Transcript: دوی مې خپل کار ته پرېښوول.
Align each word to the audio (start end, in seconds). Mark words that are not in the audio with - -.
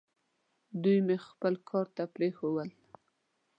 دوی 0.83 0.97
مې 1.05 1.15
خپل 1.27 1.53
کار 1.69 1.85
ته 1.95 2.03
پرېښوول. 2.15 2.69